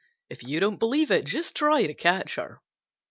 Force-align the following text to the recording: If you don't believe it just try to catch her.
If 0.31 0.41
you 0.41 0.59
don't 0.59 0.79
believe 0.79 1.11
it 1.11 1.25
just 1.25 1.55
try 1.55 1.85
to 1.85 1.93
catch 1.93 2.33
her. 2.33 2.59